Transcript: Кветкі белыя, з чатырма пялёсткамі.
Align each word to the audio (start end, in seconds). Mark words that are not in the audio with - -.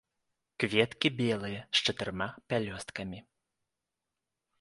Кветкі 0.61 1.07
белыя, 1.19 1.59
з 1.79 1.85
чатырма 1.85 2.27
пялёсткамі. 2.53 3.19